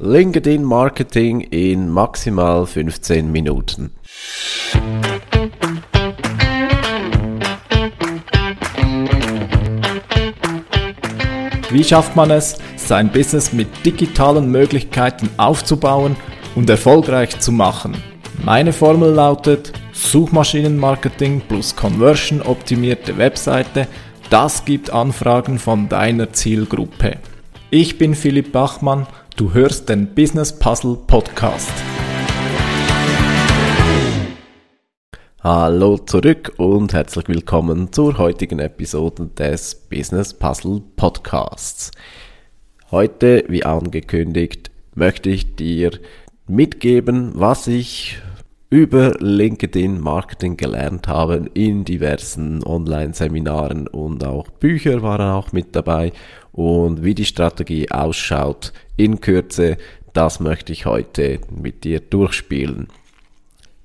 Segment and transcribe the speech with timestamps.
[0.00, 3.90] LinkedIn Marketing in maximal 15 Minuten.
[11.70, 16.14] Wie schafft man es, sein Business mit digitalen Möglichkeiten aufzubauen
[16.54, 17.96] und erfolgreich zu machen?
[18.44, 23.88] Meine Formel lautet Suchmaschinenmarketing plus Conversion optimierte Webseite,
[24.30, 27.16] das gibt Anfragen von deiner Zielgruppe.
[27.70, 29.08] Ich bin Philipp Bachmann,
[29.38, 31.70] du hörst den Business Puzzle Podcast.
[35.40, 41.92] Hallo zurück und herzlich willkommen zur heutigen Episode des Business Puzzle Podcasts.
[42.90, 45.92] Heute, wie angekündigt, möchte ich dir
[46.48, 48.18] mitgeben, was ich
[48.70, 56.12] über LinkedIn Marketing gelernt habe in diversen Online-Seminaren und auch Bücher waren auch mit dabei
[56.52, 59.78] und wie die Strategie ausschaut in Kürze,
[60.12, 62.88] das möchte ich heute mit dir durchspielen.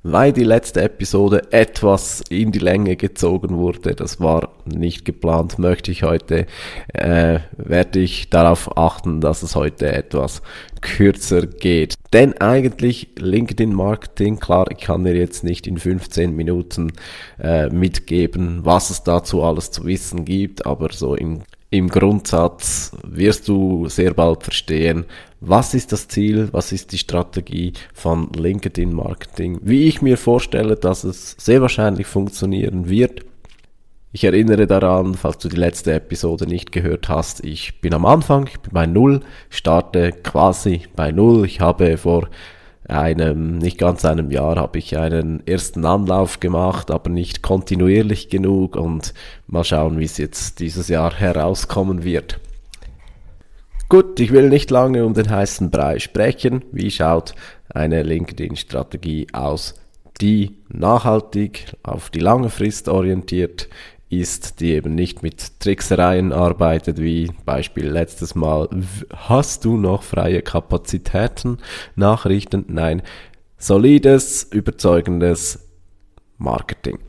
[0.06, 5.92] Weil die letzte Episode etwas in die Länge gezogen wurde, das war nicht geplant, möchte
[5.92, 6.45] ich heute,
[6.94, 10.42] äh, werde ich darauf achten, dass es heute etwas
[10.82, 11.95] kürzer geht.
[12.12, 16.92] Denn eigentlich LinkedIn Marketing, klar, ich kann dir jetzt nicht in 15 Minuten
[17.40, 21.44] äh, mitgeben, was es dazu alles zu wissen gibt, aber so im
[21.74, 25.06] im Grundsatz wirst du sehr bald verstehen,
[25.42, 30.76] was ist das Ziel, was ist die Strategie von LinkedIn Marketing, wie ich mir vorstelle,
[30.76, 33.26] dass es sehr wahrscheinlich funktionieren wird.
[34.12, 38.46] Ich erinnere daran, falls du die letzte Episode nicht gehört hast, ich bin am Anfang,
[38.46, 41.44] ich bin bei Null, starte quasi bei Null.
[41.44, 42.30] Ich habe vor
[42.88, 48.76] einem, nicht ganz einem Jahr habe ich einen ersten Anlauf gemacht, aber nicht kontinuierlich genug
[48.76, 49.14] und
[49.48, 52.39] mal schauen, wie es jetzt dieses Jahr herauskommen wird.
[53.89, 56.66] Gut, ich will nicht lange um den heißen Brei sprechen.
[56.72, 57.36] Wie schaut
[57.70, 59.76] eine LinkedIn-Strategie aus,
[60.20, 63.70] die nachhaltig auf die lange Frist orientiert
[64.20, 68.70] ist, die eben nicht mit Tricksereien arbeitet, wie Beispiel letztes Mal,
[69.14, 71.58] hast du noch freie Kapazitäten?
[71.96, 72.66] Nachrichten?
[72.68, 73.02] Nein,
[73.58, 75.68] solides, überzeugendes
[76.38, 77.00] Marketing.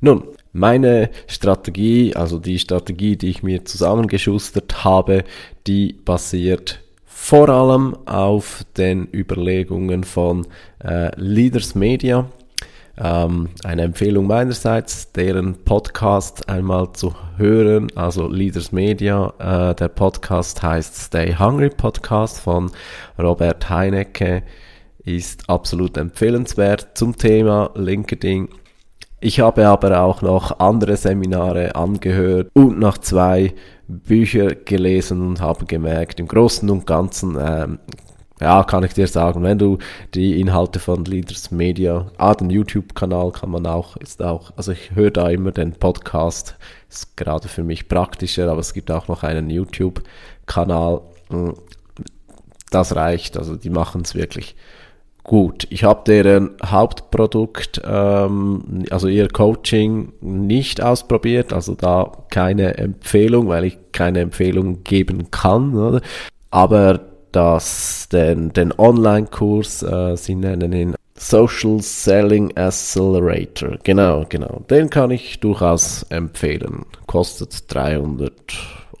[0.00, 5.24] Nun, meine Strategie, also die Strategie, die ich mir zusammengeschustert habe,
[5.66, 10.46] die basiert vor allem auf den Überlegungen von
[10.84, 12.28] äh, Leaders Media,
[12.96, 19.32] ähm, eine Empfehlung meinerseits, deren Podcast einmal zu hören, also Leaders Media.
[19.38, 22.70] Äh, der Podcast heißt Stay Hungry Podcast von
[23.18, 24.42] Robert Heinecke,
[25.04, 28.48] ist absolut empfehlenswert zum Thema LinkedIn.
[29.20, 33.54] Ich habe aber auch noch andere Seminare angehört und nach zwei
[33.88, 37.78] Bücher gelesen und habe gemerkt, im Großen und Ganzen ähm,
[38.44, 39.78] ja, kann ich dir sagen, wenn du
[40.12, 44.94] die Inhalte von Leaders Media, ah, den YouTube-Kanal kann man auch, ist auch, also ich
[44.94, 46.54] höre da immer den Podcast,
[46.90, 51.00] ist gerade für mich praktischer, aber es gibt auch noch einen YouTube-Kanal,
[51.30, 51.54] hm,
[52.70, 54.56] das reicht, also die machen es wirklich
[55.22, 55.66] gut.
[55.70, 63.64] Ich habe deren Hauptprodukt, ähm, also ihr Coaching nicht ausprobiert, also da keine Empfehlung, weil
[63.64, 66.02] ich keine Empfehlung geben kann, oder?
[66.50, 73.78] aber das, den, den Online-Kurs, äh, sie nennen ihn Social Selling Accelerator.
[73.82, 74.62] Genau, genau.
[74.70, 76.84] Den kann ich durchaus empfehlen.
[77.06, 78.32] Kostet 300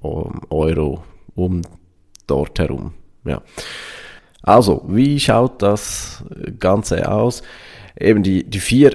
[0.02, 1.02] Euro
[1.34, 1.62] um
[2.26, 2.94] dort herum.
[3.24, 3.42] Ja.
[4.42, 6.22] Also, wie schaut das
[6.58, 7.42] Ganze aus?
[7.98, 8.90] Eben die, die vier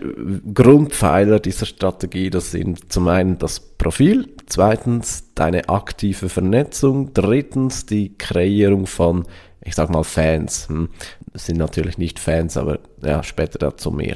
[0.54, 8.18] Grundpfeiler dieser Strategie, das sind zum einen das Profil, zweitens deine aktive Vernetzung, drittens die
[8.18, 9.26] Kreierung von,
[9.64, 10.68] ich sag mal, Fans.
[10.68, 10.90] Hm,
[11.32, 14.16] das sind natürlich nicht Fans, aber ja, später dazu mehr.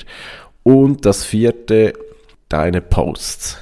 [0.64, 1.94] Und das vierte,
[2.50, 3.58] deine Posts.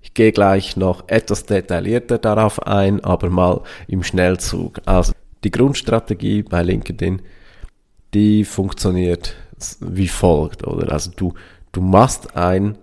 [0.00, 4.80] Ich gehe gleich noch etwas detaillierter darauf ein, aber mal im Schnellzug.
[4.86, 7.20] Also die Grundstrategie bei LinkedIn,
[8.14, 9.34] die funktioniert
[9.80, 10.92] wie folgt, oder?
[10.92, 11.34] Also du,
[11.72, 12.78] du machst ein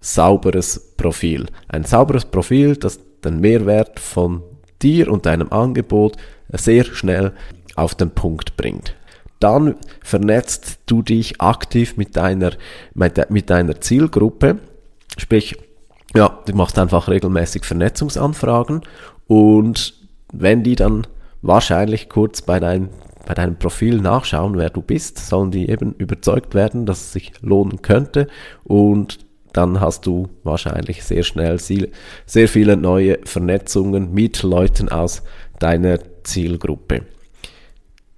[0.00, 1.46] sauberes Profil.
[1.68, 4.42] Ein sauberes Profil, das den Mehrwert von
[4.82, 6.16] dir und deinem Angebot
[6.52, 7.32] sehr schnell
[7.74, 8.94] auf den Punkt bringt.
[9.40, 12.52] Dann vernetzt du dich aktiv mit deiner,
[12.94, 14.58] mit deiner Zielgruppe,
[15.18, 15.56] sprich,
[16.14, 18.82] ja, du machst einfach regelmäßig Vernetzungsanfragen
[19.26, 19.94] und
[20.32, 21.06] wenn die dann
[21.42, 22.88] wahrscheinlich kurz bei deinem
[23.26, 27.32] bei deinem Profil nachschauen, wer du bist, sollen die eben überzeugt werden, dass es sich
[27.42, 28.28] lohnen könnte
[28.64, 29.18] und
[29.52, 35.22] dann hast du wahrscheinlich sehr schnell sehr viele neue Vernetzungen mit Leuten aus
[35.58, 37.02] deiner Zielgruppe.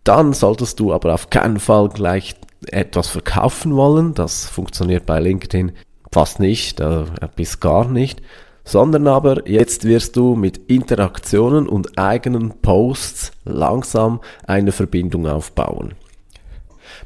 [0.03, 2.35] Dann solltest du aber auf keinen Fall gleich
[2.67, 4.15] etwas verkaufen wollen.
[4.15, 5.73] Das funktioniert bei LinkedIn
[6.13, 7.05] fast nicht, äh,
[7.37, 8.21] bis gar nicht.
[8.69, 15.95] Sondern aber jetzt wirst du mit Interaktionen und eigenen Posts langsam eine Verbindung aufbauen.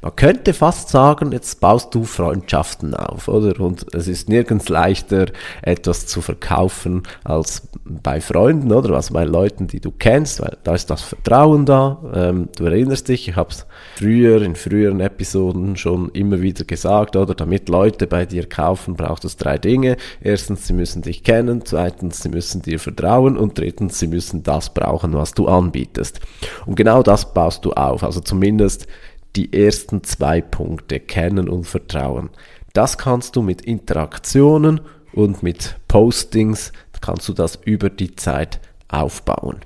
[0.03, 3.61] Man könnte fast sagen, jetzt baust du Freundschaften auf, oder?
[3.61, 5.27] Und es ist nirgends leichter,
[5.63, 8.95] etwas zu verkaufen als bei Freunden, oder?
[8.97, 12.03] Also bei Leuten, die du kennst, weil da ist das Vertrauen da.
[12.13, 13.65] Ähm, du erinnerst dich, ich habe es
[13.97, 17.37] früher, in früheren Episoden schon immer wieder gesagt, oder?
[17.37, 19.97] Damit Leute bei dir kaufen, braucht es drei Dinge.
[20.21, 21.63] Erstens, sie müssen dich kennen.
[21.65, 23.37] Zweitens, sie müssen dir vertrauen.
[23.37, 26.19] Und drittens, sie müssen das brauchen, was du anbietest.
[26.67, 28.03] Und genau das baust du auf.
[28.03, 28.89] Also zumindest
[29.37, 32.31] die ersten zwei Punkte kennen und vertrauen.
[32.73, 34.81] Das kannst du mit Interaktionen
[35.13, 39.59] und mit Postings, kannst du das über die Zeit aufbauen.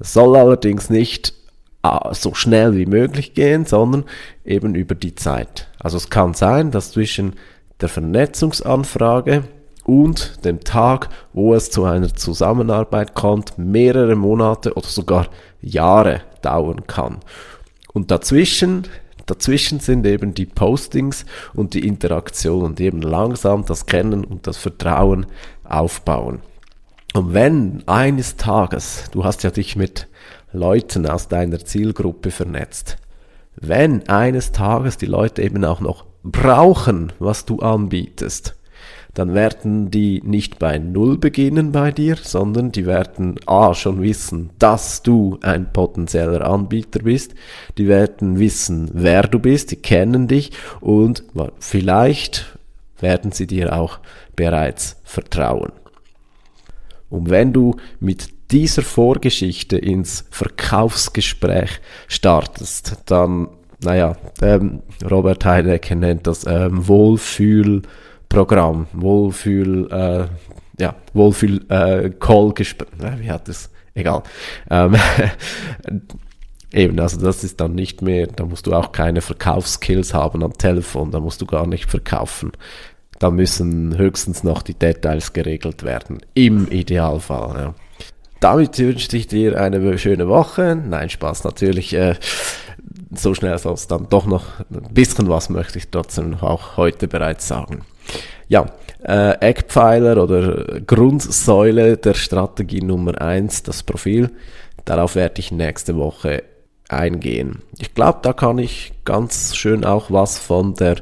[0.00, 1.34] Das soll allerdings nicht
[1.82, 4.04] ah, so schnell wie möglich gehen, sondern
[4.44, 5.68] eben über die Zeit.
[5.78, 7.34] Also es kann sein, dass zwischen
[7.80, 9.44] der Vernetzungsanfrage
[9.84, 15.28] und dem Tag, wo es zu einer Zusammenarbeit kommt, mehrere Monate oder sogar
[15.60, 17.18] Jahre dauern kann.
[17.92, 18.86] Und dazwischen,
[19.26, 21.24] dazwischen sind eben die Postings
[21.54, 25.26] und die Interaktionen, die eben langsam das Kennen und das Vertrauen
[25.64, 26.40] aufbauen.
[27.14, 30.08] Und wenn eines Tages, du hast ja dich mit
[30.52, 32.98] Leuten aus deiner Zielgruppe vernetzt,
[33.56, 38.57] wenn eines Tages die Leute eben auch noch brauchen, was du anbietest,
[39.18, 44.50] dann werden die nicht bei Null beginnen bei dir, sondern die werden A schon wissen,
[44.60, 47.34] dass du ein potenzieller Anbieter bist,
[47.78, 51.24] die werden wissen, wer du bist, die kennen dich und
[51.58, 52.56] vielleicht
[53.00, 53.98] werden sie dir auch
[54.36, 55.72] bereits vertrauen.
[57.10, 63.48] Und wenn du mit dieser Vorgeschichte ins Verkaufsgespräch startest, dann,
[63.82, 67.82] naja, ähm, Robert Heidecke nennt das ähm, Wohlfühl,
[68.28, 72.88] Programm, Wohlfühl, äh, ja, Wohlfühl äh, Call Gespräch,
[73.18, 74.22] wie hat es, egal.
[74.70, 74.96] Ähm,
[76.70, 80.52] Eben, also das ist dann nicht mehr, da musst du auch keine Verkaufskills haben am
[80.52, 82.52] Telefon, da musst du gar nicht verkaufen.
[83.18, 87.58] Da müssen höchstens noch die Details geregelt werden, im Idealfall.
[87.58, 87.74] Ja.
[88.40, 90.76] Damit wünsche ich dir eine schöne Woche.
[90.76, 91.94] Nein, Spaß natürlich.
[91.94, 92.16] Äh,
[93.12, 97.08] so schnell soll es dann doch noch ein bisschen was möchte ich trotzdem auch heute
[97.08, 97.82] bereits sagen.
[98.48, 98.66] Ja,
[99.04, 104.30] äh, Eckpfeiler oder Grundsäule der Strategie Nummer eins, das Profil.
[104.84, 106.42] Darauf werde ich nächste Woche
[106.88, 107.62] eingehen.
[107.78, 110.96] Ich glaube, da kann ich ganz schön auch was von der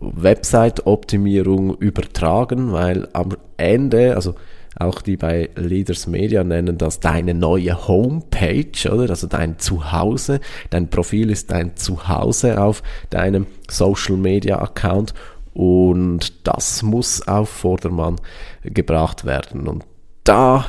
[0.00, 4.34] Website-Optimierung übertragen, weil am Ende, also
[4.78, 9.10] auch die bei Leaders Media nennen das deine neue Homepage, oder?
[9.10, 10.40] Also dein Zuhause.
[10.70, 15.12] Dein Profil ist dein Zuhause auf deinem Social Media Account
[15.54, 18.16] und das muss auf Vordermann
[18.62, 19.66] gebracht werden.
[19.68, 19.84] Und
[20.24, 20.66] da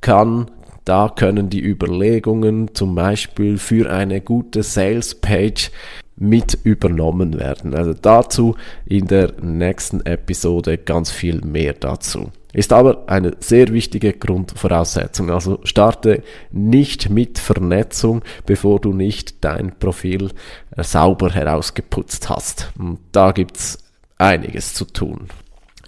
[0.00, 0.50] kann
[0.86, 5.72] da können die Überlegungen zum Beispiel für eine gute Sales Page
[6.14, 7.74] mit übernommen werden.
[7.74, 8.54] Also dazu
[8.86, 12.30] in der nächsten Episode ganz viel mehr dazu.
[12.52, 15.30] Ist aber eine sehr wichtige Grundvoraussetzung.
[15.30, 16.22] Also starte
[16.52, 20.30] nicht mit Vernetzung, bevor du nicht dein Profil
[20.76, 22.72] sauber herausgeputzt hast.
[22.78, 23.85] Und da gibt's
[24.18, 25.28] einiges zu tun.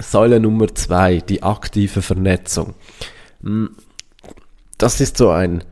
[0.00, 2.74] Säule Nummer zwei, die aktive Vernetzung.
[3.42, 3.70] Hm,
[4.76, 5.64] das ist so ein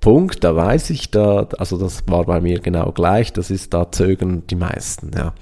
[0.00, 3.90] Punkt, da weiß ich da, also das war bei mir genau gleich, das ist da
[3.90, 5.34] zögern die meisten, ja.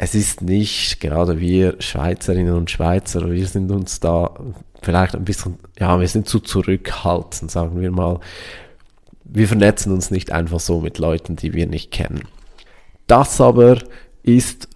[0.00, 4.30] Es ist nicht, gerade wir Schweizerinnen und Schweizer, wir sind uns da
[4.80, 8.20] vielleicht ein bisschen, ja, wir sind zu zurückhaltend, sagen wir mal.
[9.24, 12.22] Wir vernetzen uns nicht einfach so mit Leuten, die wir nicht kennen.
[13.08, 13.78] Das aber
[14.22, 14.67] ist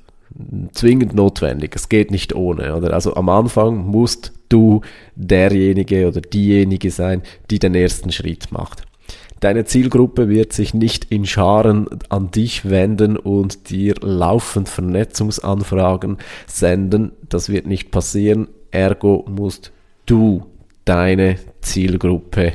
[0.72, 1.74] zwingend notwendig.
[1.74, 2.94] Es geht nicht ohne, oder?
[2.94, 4.82] Also am Anfang musst du
[5.14, 8.82] derjenige oder diejenige sein, die den ersten Schritt macht.
[9.40, 17.10] Deine Zielgruppe wird sich nicht in Scharen an dich wenden und dir laufend Vernetzungsanfragen senden.
[17.28, 18.46] Das wird nicht passieren.
[18.70, 19.72] Ergo musst
[20.06, 20.46] du
[20.84, 22.52] deine Zielgruppe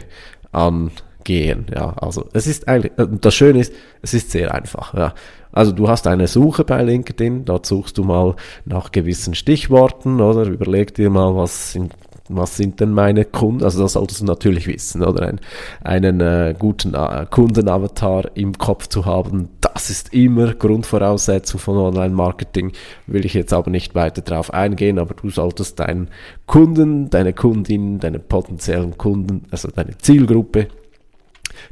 [1.27, 1.65] angehen.
[1.73, 4.93] Ja, also es ist eigentlich, das Schöne ist, es ist sehr einfach.
[4.93, 5.13] Ja.
[5.51, 10.45] Also du hast eine Suche bei LinkedIn, dort suchst du mal nach gewissen Stichworten oder
[10.45, 11.93] überleg dir mal, was sind,
[12.29, 15.39] was sind denn meine Kunden, also das solltest du natürlich wissen, oder ein,
[15.83, 22.73] einen äh, guten äh, Kundenavatar im Kopf zu haben, das ist immer Grundvoraussetzung von Online-Marketing,
[23.07, 26.09] will ich jetzt aber nicht weiter drauf eingehen, aber du solltest deinen
[26.45, 30.67] Kunden, deine Kundin, deine potenziellen Kunden, also deine Zielgruppe,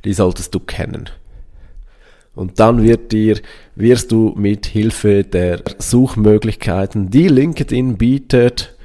[0.04, 1.10] die solltest du kennen.
[2.36, 3.40] Und dann wird dir,
[3.76, 8.76] wirst du mit Hilfe der Suchmöglichkeiten, die LinkedIn bietet,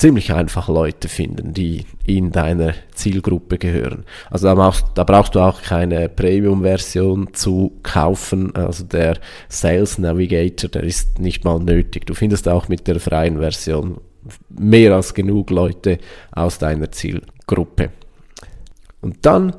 [0.00, 4.04] ziemlich einfach Leute finden, die in deiner Zielgruppe gehören.
[4.30, 8.54] Also da brauchst, da brauchst du auch keine Premium-Version zu kaufen.
[8.56, 9.18] Also der
[9.48, 12.06] Sales Navigator, der ist nicht mal nötig.
[12.06, 14.00] Du findest auch mit der freien Version
[14.48, 15.98] mehr als genug Leute
[16.32, 17.90] aus deiner Zielgruppe.
[19.02, 19.54] Und dann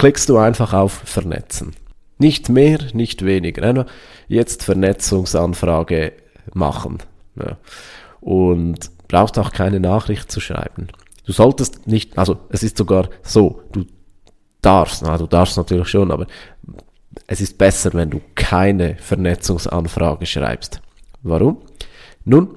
[0.00, 1.74] klickst du einfach auf Vernetzen.
[2.16, 3.84] Nicht mehr, nicht weniger.
[4.28, 6.14] Jetzt Vernetzungsanfrage
[6.54, 6.98] machen.
[7.36, 7.58] Ja.
[8.20, 10.88] Und brauchst auch keine Nachricht zu schreiben.
[11.26, 13.84] Du solltest nicht, also es ist sogar so, du
[14.62, 16.26] darfst, na, du darfst natürlich schon, aber
[17.26, 20.80] es ist besser, wenn du keine Vernetzungsanfrage schreibst.
[21.22, 21.58] Warum?
[22.24, 22.56] Nun,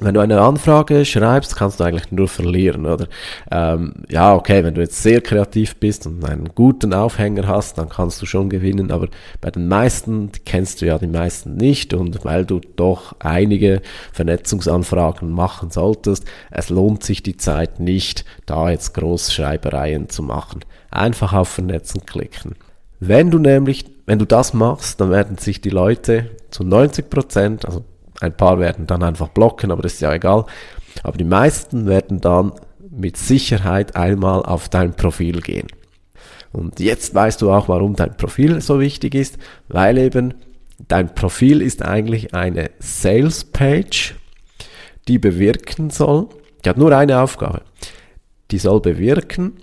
[0.00, 3.06] wenn du eine Anfrage schreibst, kannst du eigentlich nur verlieren, oder?
[3.50, 7.88] Ähm, ja, okay, wenn du jetzt sehr kreativ bist und einen guten Aufhänger hast, dann
[7.88, 9.06] kannst du schon gewinnen, aber
[9.40, 13.82] bei den meisten kennst du ja die meisten nicht und weil du doch einige
[14.12, 20.60] Vernetzungsanfragen machen solltest, es lohnt sich die Zeit nicht, da jetzt Großschreibereien zu machen.
[20.90, 22.56] Einfach auf Vernetzen klicken.
[22.98, 27.66] Wenn du nämlich, wenn du das machst, dann werden sich die Leute zu 90 Prozent,
[27.66, 27.84] also
[28.20, 30.46] ein paar werden dann einfach blocken, aber das ist ja egal.
[31.02, 32.52] Aber die meisten werden dann
[32.90, 35.66] mit Sicherheit einmal auf dein Profil gehen.
[36.52, 40.34] Und jetzt weißt du auch, warum dein Profil so wichtig ist, weil eben
[40.86, 44.14] dein Profil ist eigentlich eine Sales Page,
[45.08, 46.28] die bewirken soll,
[46.64, 47.62] die hat nur eine Aufgabe.
[48.50, 49.54] Die soll bewirken,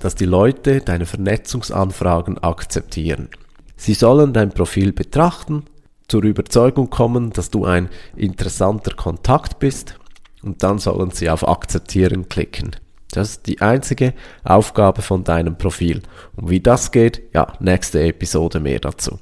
[0.00, 3.28] dass die Leute deine Vernetzungsanfragen akzeptieren.
[3.76, 5.64] Sie sollen dein Profil betrachten,
[6.08, 9.98] zur Überzeugung kommen, dass du ein interessanter Kontakt bist
[10.42, 12.76] und dann sollen sie auf Akzeptieren klicken.
[13.10, 16.02] Das ist die einzige Aufgabe von deinem Profil.
[16.36, 19.18] Und wie das geht, ja, nächste Episode mehr dazu.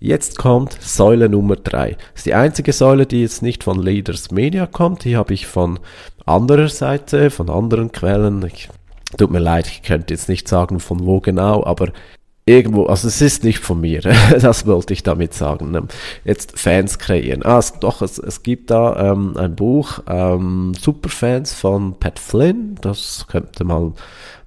[0.00, 1.92] Jetzt kommt Säule Nummer drei.
[1.92, 5.04] Das ist die einzige Säule, die jetzt nicht von Leaders Media kommt.
[5.04, 5.78] Die habe ich von
[6.26, 8.44] anderer Seite, von anderen Quellen.
[8.46, 8.68] Ich,
[9.16, 11.90] tut mir leid, ich könnte jetzt nicht sagen, von wo genau, aber
[12.46, 14.00] irgendwo, also es ist nicht von mir,
[14.40, 15.74] das wollte ich damit sagen.
[15.74, 15.88] Ähm,
[16.24, 17.42] jetzt Fans kreieren.
[17.44, 22.76] Ah, es, doch, es, es gibt da ähm, ein Buch, ähm, Superfans von Pat Flynn,
[22.80, 23.94] das könnte man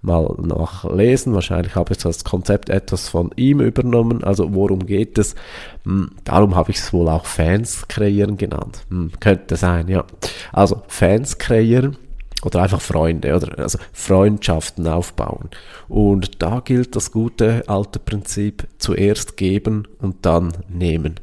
[0.02, 1.34] mal nachlesen.
[1.34, 4.24] Wahrscheinlich habe ich das Konzept etwas von ihm übernommen.
[4.24, 5.36] Also worum geht es?
[5.84, 8.86] Hm, darum habe ich es wohl auch Fans kreieren genannt.
[8.90, 10.06] Hm, könnte sein, ja.
[10.54, 11.98] Also Fans kreieren
[12.44, 15.50] oder einfach Freunde oder also Freundschaften aufbauen.
[15.88, 21.20] Und da gilt das gute alte Prinzip zuerst geben und dann nehmen.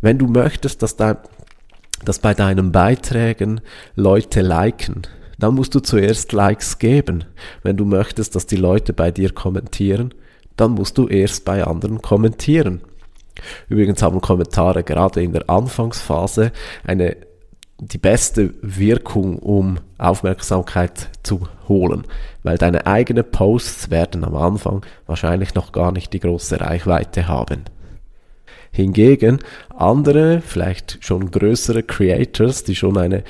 [0.00, 1.16] Wenn du möchtest, dass, dein,
[2.04, 3.60] dass bei deinen Beiträgen
[3.94, 5.02] Leute liken,
[5.38, 7.24] dann musst du zuerst Likes geben.
[7.62, 10.14] Wenn du möchtest, dass die Leute bei dir kommentieren,
[10.56, 12.80] dann musst du erst bei anderen kommentieren.
[13.68, 16.52] Übrigens haben Kommentare gerade in der Anfangsphase
[16.84, 17.16] eine
[17.78, 22.04] die beste Wirkung, um Aufmerksamkeit zu holen,
[22.42, 27.64] weil deine eigenen Posts werden am Anfang wahrscheinlich noch gar nicht die große Reichweite haben.
[28.72, 29.38] Hingegen
[29.74, 33.24] andere, vielleicht schon größere Creators, die schon eine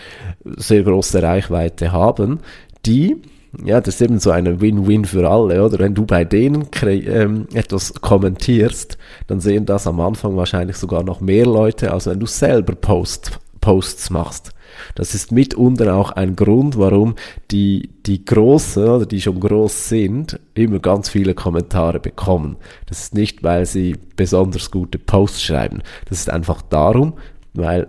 [0.44, 2.40] sehr große Reichweite haben,
[2.84, 3.16] die
[3.64, 5.78] ja, das ist eben so eine Win-Win für alle, oder?
[5.78, 8.98] Wenn du bei denen ähm, etwas kommentierst,
[9.28, 13.38] dann sehen das am Anfang wahrscheinlich sogar noch mehr Leute, als wenn du selber post,
[13.66, 14.52] Posts machst.
[14.94, 17.16] Das ist mitunter auch ein Grund, warum
[17.50, 22.58] die, die Großen oder die schon groß sind, immer ganz viele Kommentare bekommen.
[22.86, 25.82] Das ist nicht, weil sie besonders gute Posts schreiben.
[26.08, 27.14] Das ist einfach darum,
[27.54, 27.88] weil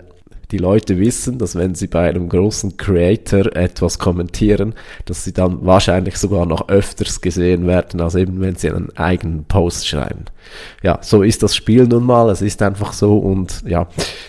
[0.51, 4.75] die Leute wissen, dass wenn sie bei einem großen Creator etwas kommentieren,
[5.05, 9.43] dass sie dann wahrscheinlich sogar noch öfters gesehen werden, als eben wenn sie einen eigenen
[9.43, 10.25] Post schreiben.
[10.81, 13.87] Ja, so ist das Spiel nun mal, es ist einfach so und ja,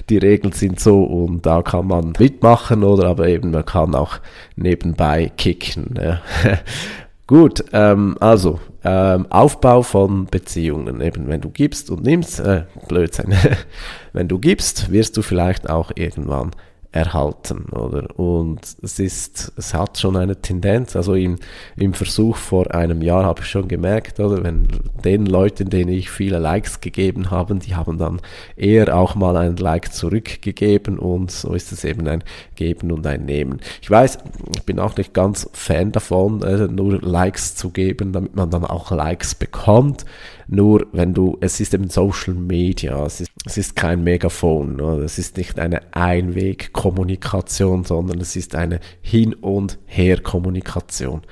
[0.08, 4.18] die Regeln sind so und da kann man mitmachen oder aber eben man kann auch
[4.56, 5.94] nebenbei kicken.
[6.02, 6.20] Ja.
[7.28, 11.00] Gut, ähm, also ähm, Aufbau von Beziehungen.
[11.00, 13.34] Eben, wenn du gibst und nimmst, äh, Blödsinn.
[14.12, 16.52] wenn du gibst, wirst du vielleicht auch irgendwann
[16.98, 18.18] erhalten, oder?
[18.18, 21.36] Und es ist, es hat schon eine Tendenz, also im,
[21.76, 24.42] im Versuch vor einem Jahr habe ich schon gemerkt, oder?
[24.42, 24.66] Wenn
[25.04, 28.20] den Leuten, denen ich viele Likes gegeben habe, die haben dann
[28.56, 32.24] eher auch mal ein Like zurückgegeben und so ist es eben ein
[32.56, 33.60] Geben und ein Nehmen.
[33.80, 34.18] Ich weiß,
[34.56, 38.64] ich bin auch nicht ganz Fan davon, äh, nur Likes zu geben, damit man dann
[38.64, 40.04] auch Likes bekommt.
[40.50, 45.18] Nur wenn du, es ist eben Social Media, es ist, es ist kein Megafon, es
[45.18, 45.82] ist nicht eine
[46.88, 51.22] Einwegkommunikation, sondern es ist eine Hin- und Her-Kommunikation.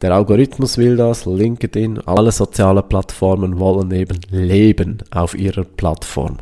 [0.00, 6.38] Der Algorithmus will das, LinkedIn, alle sozialen Plattformen wollen eben leben auf ihrer Plattform.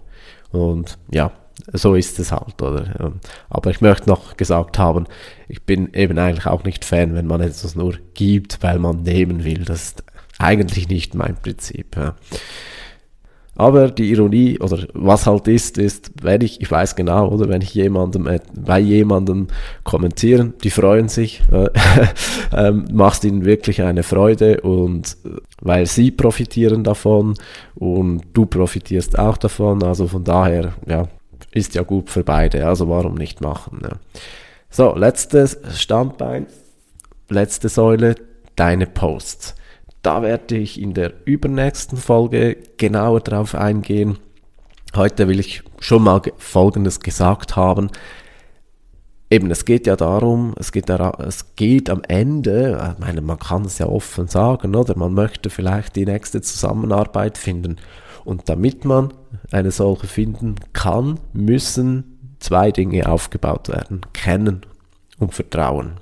[0.51, 1.31] Und ja,
[1.73, 3.13] so ist es halt, oder?
[3.51, 5.07] Aber ich möchte noch gesagt haben,
[5.47, 9.45] ich bin eben eigentlich auch nicht Fan, wenn man etwas nur gibt, weil man nehmen
[9.45, 9.65] will.
[9.65, 10.05] Das ist
[10.39, 11.97] eigentlich nicht mein Prinzip.
[13.61, 13.67] Ja.
[13.67, 17.61] Aber die Ironie oder was halt ist, ist, wenn ich, ich weiß genau, oder wenn
[17.61, 19.49] ich jemandem, äh, bei jemandem
[19.85, 21.69] kommentieren, die freuen sich, äh,
[22.57, 27.35] ähm, machst ihnen wirklich eine Freude und äh, weil sie profitieren davon
[27.75, 31.09] und du profitierst auch davon, also von daher, ja,
[31.53, 33.81] ist ja gut für beide, also warum nicht machen.
[33.83, 33.91] Ne?
[34.71, 36.47] So, letztes Standbein,
[37.29, 38.15] letzte Säule,
[38.57, 39.55] deine Posts.
[40.03, 44.19] Da werde ich in der übernächsten Folge genauer drauf eingehen.
[44.97, 47.91] Heute will ich schon mal Folgendes gesagt haben.
[49.29, 53.65] Eben, es geht ja darum, es geht, es geht am Ende, ich meine, man kann
[53.65, 54.99] es ja offen sagen, oder?
[54.99, 57.77] Man möchte vielleicht die nächste Zusammenarbeit finden.
[58.25, 59.15] Und damit man
[59.53, 64.01] eine solche finden kann, müssen zwei Dinge aufgebaut werden.
[64.13, 64.63] Kennen
[65.19, 66.01] und Vertrauen.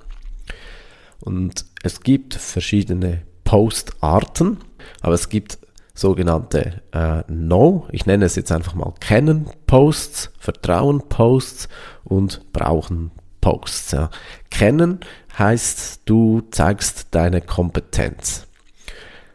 [1.21, 4.59] Und es gibt verschiedene Postarten,
[5.01, 5.57] aber es gibt
[5.95, 11.71] sogenannte äh, No, ich nenne es jetzt einfach mal Kennen Posts, Vertrauen Posts
[12.05, 13.93] und Brauchen Posts.
[13.93, 14.11] Ja.
[14.51, 15.01] Kennen
[15.39, 18.47] heißt, du zeigst deine Kompetenz.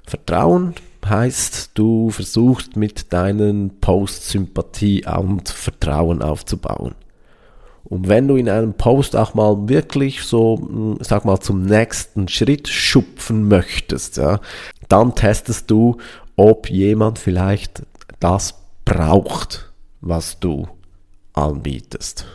[0.06, 6.94] Vertrauen heißt, du versuchst mit deinen Posts Sympathie und Vertrauen aufzubauen.
[7.84, 12.28] Und wenn du in einem Post auch mal wirklich so, hm, sag mal, zum nächsten
[12.28, 14.40] Schritt schupfen möchtest, ja,
[14.88, 15.98] dann testest du,
[16.36, 17.84] ob jemand vielleicht
[18.20, 19.72] das braucht,
[20.02, 20.68] was du
[21.34, 22.26] anbietest.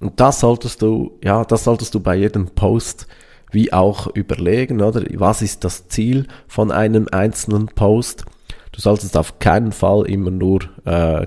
[0.00, 3.06] Und das solltest du, ja, das solltest du bei jedem Post
[3.50, 5.02] wie auch überlegen, oder?
[5.14, 8.24] Was ist das Ziel von einem einzelnen Post?
[8.72, 11.26] Du solltest auf keinen Fall immer nur äh,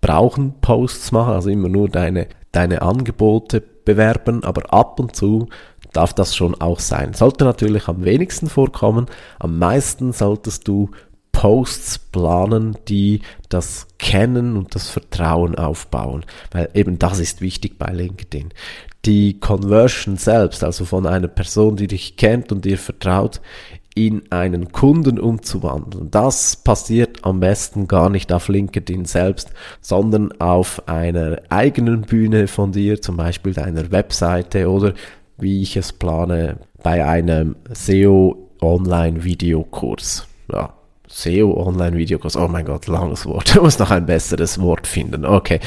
[0.00, 5.48] brauchen Posts machen, also immer nur deine deine Angebote bewerben, aber ab und zu
[5.92, 7.14] darf das schon auch sein.
[7.14, 9.06] Sollte natürlich am wenigsten vorkommen,
[9.38, 10.90] am meisten solltest du
[11.32, 17.92] Posts planen, die das Kennen und das Vertrauen aufbauen, weil eben das ist wichtig bei
[17.92, 18.50] LinkedIn.
[19.04, 23.40] Die Conversion selbst, also von einer Person, die dich kennt und dir vertraut,
[23.94, 26.10] in einen Kunden umzuwandeln.
[26.10, 32.72] Das passiert am besten gar nicht auf LinkedIn selbst, sondern auf einer eigenen Bühne von
[32.72, 34.94] dir, zum Beispiel deiner Webseite oder
[35.38, 40.26] wie ich es plane bei einem SEO Online Videokurs.
[40.52, 40.74] Ja,
[41.06, 42.36] SEO Online Videokurs.
[42.36, 43.50] Oh mein Gott, langes Wort.
[43.54, 45.24] Ich muss noch ein besseres Wort finden.
[45.24, 45.60] Okay.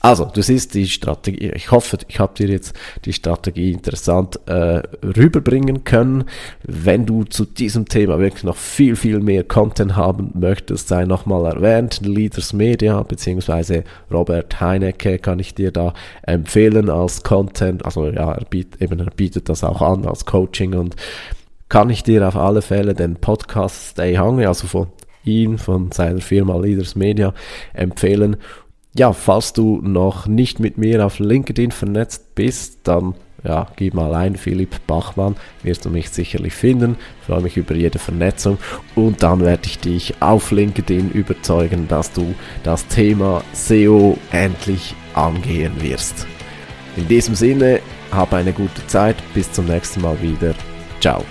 [0.00, 1.50] Also, du siehst die Strategie.
[1.54, 6.24] Ich hoffe, ich habe dir jetzt die Strategie interessant äh, rüberbringen können.
[6.62, 11.46] Wenn du zu diesem Thema wirklich noch viel, viel mehr Content haben möchtest, sei nochmal
[11.46, 17.84] erwähnt, Leaders Media beziehungsweise Robert Heinecke kann ich dir da empfehlen als Content.
[17.84, 20.94] Also ja, er, biet, eben, er bietet das auch an als Coaching und
[21.68, 24.86] kann ich dir auf alle Fälle den Podcast Stay Hungry, also von
[25.24, 27.34] ihm, von seiner Firma Leaders Media
[27.74, 28.36] empfehlen
[28.96, 34.14] ja, falls du noch nicht mit mir auf LinkedIn vernetzt bist, dann ja, gib mal
[34.14, 36.96] ein, Philipp Bachmann, wirst du mich sicherlich finden.
[37.20, 38.58] Ich freue mich über jede Vernetzung
[38.94, 45.80] und dann werde ich dich auf LinkedIn überzeugen, dass du das Thema SEO endlich angehen
[45.80, 46.26] wirst.
[46.96, 47.80] In diesem Sinne,
[48.10, 50.54] hab eine gute Zeit, bis zum nächsten Mal wieder.
[51.00, 51.22] Ciao.